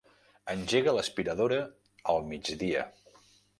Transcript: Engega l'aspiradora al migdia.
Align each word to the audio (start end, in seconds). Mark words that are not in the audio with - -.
Engega 0.53 0.95
l'aspiradora 0.95 1.61
al 2.17 2.27
migdia. 2.35 2.91